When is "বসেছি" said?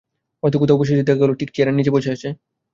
0.81-1.01